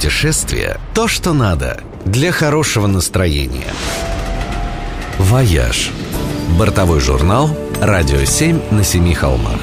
[0.00, 3.66] Путешествие– то, что надо для хорошего настроения.
[5.18, 5.90] «Вояж»–
[6.58, 7.50] бортовой журнал
[7.82, 9.60] «Радио 7 на семи холмах».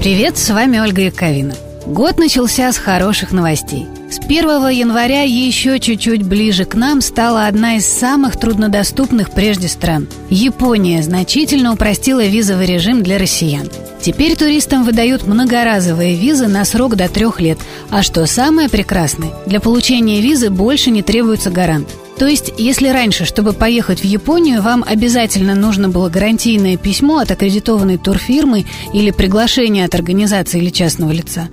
[0.00, 1.54] Привет, с вами Ольга Яковина.
[1.86, 3.86] Год начался с хороших новостей.
[4.10, 10.08] С 1 января еще чуть-чуть ближе к нам стала одна из самых труднодоступных прежде стран.
[10.28, 13.68] Япония значительно упростила визовый режим для россиян.
[14.00, 17.58] Теперь туристам выдают многоразовые визы на срок до трех лет.
[17.90, 21.88] А что самое прекрасное, для получения визы больше не требуется гарант.
[22.18, 27.30] То есть, если раньше, чтобы поехать в Японию, вам обязательно нужно было гарантийное письмо от
[27.30, 31.48] аккредитованной турфирмы или приглашение от организации или частного лица,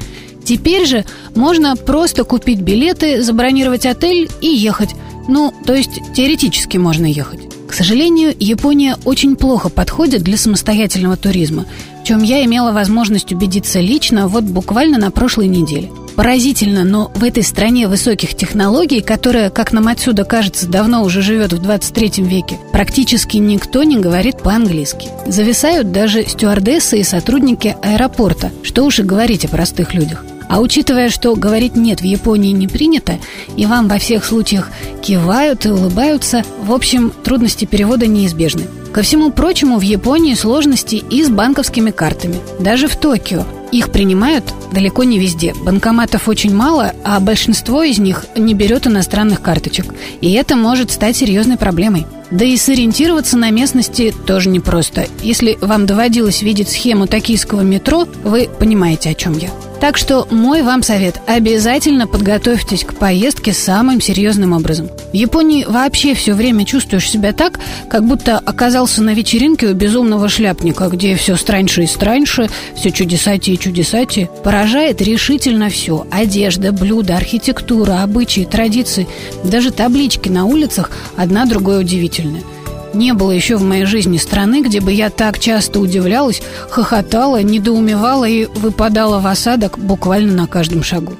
[0.45, 1.05] теперь же
[1.35, 4.91] можно просто купить билеты, забронировать отель и ехать.
[5.27, 7.41] Ну, то есть теоретически можно ехать.
[7.67, 11.65] К сожалению, Япония очень плохо подходит для самостоятельного туризма,
[12.03, 15.89] чем я имела возможность убедиться лично вот буквально на прошлой неделе.
[16.15, 21.53] Поразительно, но в этой стране высоких технологий, которая, как нам отсюда кажется, давно уже живет
[21.53, 25.09] в 23 веке, практически никто не говорит по-английски.
[25.25, 30.23] Зависают даже стюардессы и сотрудники аэропорта, что уж и говорить о простых людях.
[30.49, 33.17] А учитывая, что говорить «нет» в Японии не принято,
[33.57, 34.69] и вам во всех случаях
[35.01, 38.67] кивают и улыбаются, в общем, трудности перевода неизбежны.
[38.93, 42.35] Ко всему прочему, в Японии сложности и с банковскими картами.
[42.59, 43.43] Даже в Токио.
[43.71, 45.53] Их принимают далеко не везде.
[45.63, 49.93] Банкоматов очень мало, а большинство из них не берет иностранных карточек.
[50.21, 52.05] И это может стать серьезной проблемой.
[52.31, 55.05] Да и сориентироваться на местности тоже непросто.
[55.21, 59.49] Если вам доводилось видеть схему токийского метро, вы понимаете, о чем я.
[59.83, 64.87] Так что мой вам совет– обязательно подготовьтесь к поездке самым серьезным образом.
[65.11, 67.59] В Японии вообще все время чувствуешь себя так,
[67.89, 73.49] как будто оказался на вечеринке у безумного шляпника, где все страньше и страньше, все чудесати
[73.49, 74.29] и чудесати.
[74.63, 79.09] Поражает решительно все– одежда, блюда, архитектура, обычаи, традиции,
[79.43, 82.43] даже таблички на улицах одна другой удивительная.
[82.93, 88.23] Не было еще в моей жизни страны, где бы я так часто удивлялась, хохотала, недоумевала
[88.23, 91.11] и выпадала в осадок буквально на каждом шагу.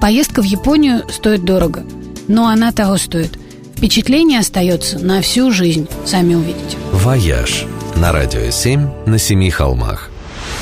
[0.00, 1.84] Поездка в Японию стоит дорого,
[2.26, 3.38] но она того стоит.
[3.76, 6.78] Впечатление остается на всю жизнь, сами увидите.
[6.92, 7.66] «Вояж»
[7.96, 10.08] на радио 7 на семи холмах.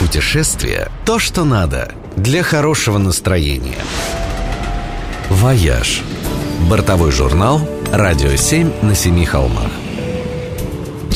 [0.00, 3.78] Путешествие– то, что надо для хорошего настроения.
[5.28, 6.03] «Вояж»–
[6.71, 7.60] бортовой журнал
[7.93, 9.71] «Радио 7 на семи холмах».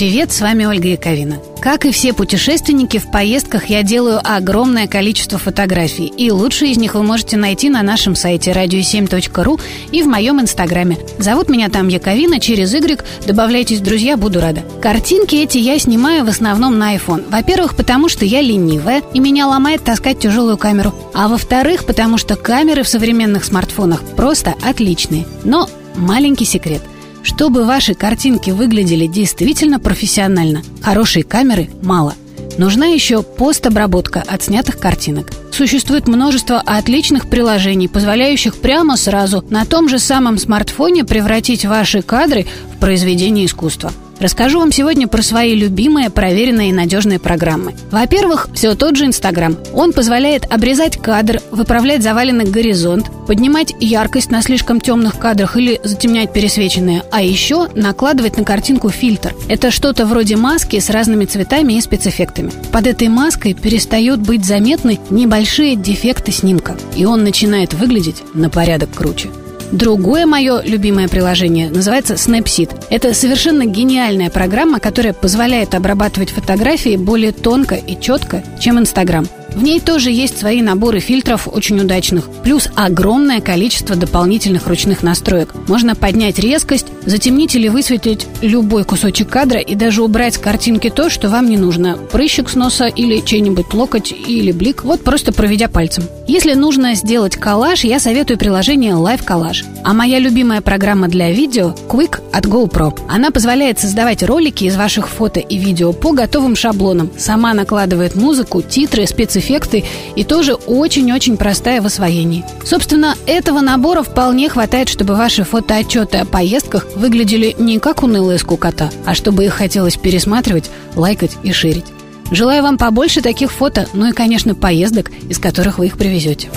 [0.01, 1.43] Привет, с вами Ольга Яковина.
[1.61, 6.95] Как и все путешественники, в поездках я делаю огромное количество фотографий, и лучшие из них
[6.95, 9.61] вы можете найти на нашем сайте radio7.ru
[9.93, 10.97] и в моем инстаграме.
[11.19, 14.63] Зовут меня там Яковина, через Y, добавляйтесь друзья, буду рада.
[14.81, 17.29] Картинки эти я снимаю в основном на iPhone.
[17.29, 20.95] Во-первых, потому что я ленивая, и меня ломает таскать тяжелую камеру.
[21.13, 25.27] А во-вторых, потому что камеры в современных смартфонах просто отличные.
[25.45, 26.81] Но маленький секрет–
[27.23, 32.15] чтобы ваши картинки выглядели действительно профессионально, хорошей камеры мало.
[32.59, 35.31] Нужна еще постобработка отснятых картинок.
[35.53, 42.47] Существует множество отличных приложений, позволяющих прямо сразу на том же самом смартфоне превратить ваши кадры
[42.75, 43.93] в произведение искусства.
[44.21, 47.75] Расскажу вам сегодня про свои любимые, проверенные и надежные программы.
[47.91, 49.57] Во-первых, все тот же Инстаграм.
[49.73, 56.35] Он позволяет обрезать кадр, выправлять заваленный горизонт, поднимать яркость на слишком темных кадрах или затемнять
[56.35, 59.35] пересвеченные, а еще накладывать на картинку фильтр.
[59.49, 62.53] Это что-то вроде маски с разными цветами и спецэффектами.
[62.73, 68.91] Под этой маской перестают быть заметны небольшие дефекты снимка, и он начинает выглядеть на порядок
[68.95, 69.31] круче.
[69.73, 72.87] Другое мое любимое приложение называется Snapseed.
[72.91, 79.29] Это совершенно гениальная программа, которая позволяет обрабатывать фотографии более тонко и четко, чем Instagram.
[79.55, 85.55] В ней тоже есть свои наборы фильтров очень удачных, плюс огромное количество дополнительных ручных настроек.
[85.67, 91.11] Можно поднять резкость, затемнить или высветлить любой кусочек кадра и даже убрать с картинки то,
[91.11, 91.97] что вам не нужно.
[91.97, 96.05] Прыщик с носа или чей-нибудь локоть или блик, вот просто проведя пальцем.
[96.27, 99.65] Если нужно сделать коллаж, я советую приложение Live Collage.
[99.83, 102.99] А моя любимая программа для видео– Quick от GoPro.
[103.09, 107.11] Она позволяет создавать ролики из ваших фото и видео по готовым шаблонам.
[107.19, 109.85] Сама накладывает музыку, титры, спецэффекты эффекты
[110.15, 112.45] и тоже очень-очень простая в освоении.
[112.65, 118.91] Собственно, этого набора вполне хватает, чтобы ваши фотоотчеты о поездках выглядели не как унылая скукота,
[119.05, 121.87] а чтобы их хотелось пересматривать, лайкать и шерить.
[122.31, 126.49] Желаю вам побольше таких фото, ну и, конечно, поездок, из которых вы их привезете.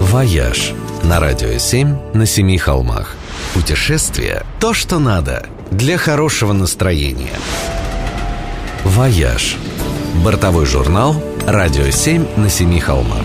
[0.00, 0.72] «Вояж»
[1.04, 3.14] на радио 7 на семи холмах.
[3.52, 7.34] Путешествие– то, что надо для хорошего настроения.
[8.84, 9.56] «Вояж»–
[10.24, 13.22] бортовой журнал– Радио 7 на семи холмах.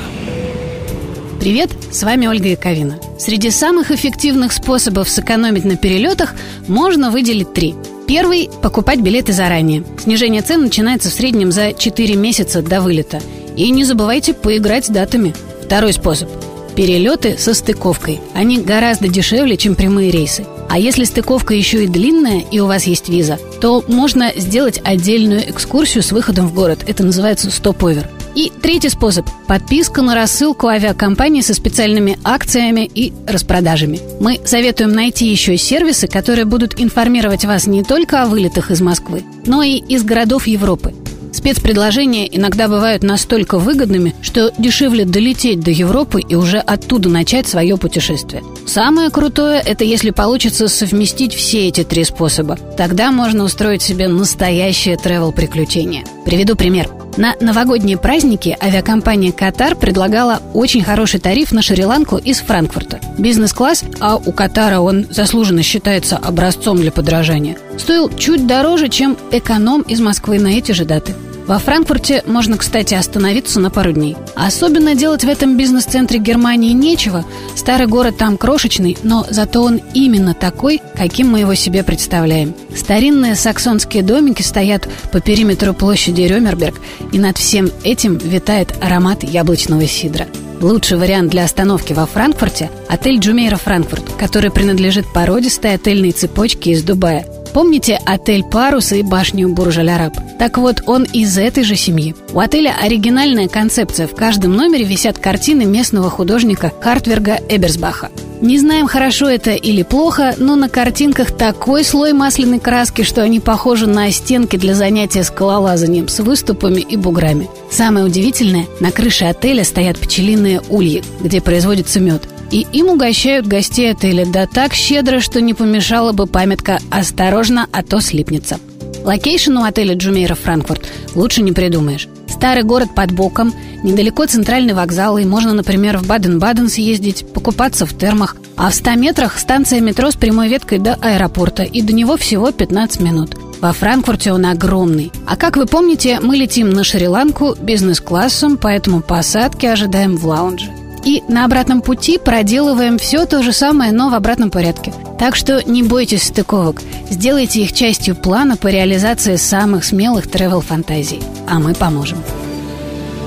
[1.40, 3.00] Привет, с вами Ольга Яковина.
[3.18, 6.36] Среди самых эффективных способов сэкономить на перелетах
[6.68, 7.76] можно выделить три.
[8.08, 9.86] Первый– покупать билеты заранее.
[9.98, 13.22] Снижение цен начинается в среднем за 4 месяца до вылета.
[13.56, 15.34] И не забывайте поиграть с датами.
[15.64, 16.30] Второй способ–
[16.76, 18.20] перелеты со стыковкой.
[18.34, 20.46] Они гораздо дешевле, чем прямые рейсы.
[20.70, 25.50] А если стыковка еще и длинная, и у вас есть виза, то можно сделать отдельную
[25.50, 26.86] экскурсию с выходом в город.
[26.88, 28.08] Это называется stopover.
[28.36, 34.00] И третий способ– подписка на рассылку авиакомпании со специальными акциями и распродажами.
[34.20, 39.24] Мы советуем найти еще сервисы, которые будут информировать вас не только о вылетах из Москвы,
[39.46, 40.94] но и из городов Европы.
[41.32, 47.78] Спецпредложения иногда бывают настолько выгодными, что дешевле долететь до Европы и уже оттуда начать свое
[47.78, 48.44] путешествие.
[48.66, 52.58] Самое крутое– это если получится совместить все эти три способа.
[52.78, 56.04] Тогда можно устроить себе настоящее travel-приключение.
[56.26, 56.90] Приведу пример.
[57.20, 63.02] На новогодние праздники авиакомпания «Катар» предлагала очень хороший тариф на Шри-Ланку из Франкфурта.
[63.18, 69.82] Бизнес-класс, а у «Катара» он заслуженно считается образцом для подражания, стоил чуть дороже, чем эконом
[69.82, 71.14] из Москвы на эти же даты.
[71.50, 74.16] Во Франкфурте можно, кстати, остановиться на пару дней.
[74.36, 77.26] Особенно делать в этом бизнес-центре Германии нечего.
[77.56, 82.54] Старый город там крошечный, но зато он именно такой, каким мы его себе представляем.
[82.76, 86.76] Старинные саксонские домики стоят по периметру площади Рёмерберг,
[87.12, 90.28] и над всем этим витает аромат яблочного сидра.
[90.62, 96.84] Лучший вариант для остановки во Франкфурте– отель Джумейра Франкфурт, который принадлежит породистой отельной цепочке из
[96.84, 100.14] Дубая– Помните отель «Парус» и башню Бурж-Аль-Араб?
[100.40, 102.16] Так вот, он из этой же семьи.
[102.34, 104.08] У отеля оригинальная концепция.
[104.08, 108.10] В каждом номере висят картины местного художника Хартверга Эберсбаха.
[108.42, 113.42] Не знаем, хорошо это или плохо, но на картинках такой слой масляной краски, что они
[113.42, 117.50] похожи на стенки для занятия скалолазанием с выступами и буграми.
[117.70, 123.92] Самое удивительное, на крыше отеля стоят пчелиные ульи, где производится мед и им угощают гостей
[123.92, 128.60] отеля да так щедро, что не помешала бы памятка «Осторожно, а то слипнется».
[129.04, 132.08] Location у отеля Джумейра Франкфурт лучше не придумаешь.
[132.28, 133.54] Старый город под боком,
[133.84, 138.36] недалеко центральный вокзал, и можно, например, в Баден-Баден съездить, покупаться в термах.
[138.56, 142.52] А в 100 метрах станция метро с прямой веткой до аэропорта, и до него всего
[142.52, 143.36] 15 минут.
[143.62, 145.12] Во Франкфурте он огромный.
[145.28, 150.72] А как вы помните, мы летим на Шри-Ланку бизнес-классом, поэтому посадки ожидаем в lounge е.
[151.06, 154.94] И на обратном пути проделываем все то же самое, но в обратном порядке.
[155.18, 156.82] Так что не бойтесь стыковок.
[157.10, 161.22] Сделайте их частью плана по реализации самых смелых travel-фантазий.
[161.48, 162.18] А мы поможем.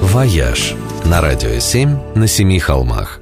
[0.00, 0.74] «Вояж»
[1.04, 3.21] на Радио 7 на Семи холмах.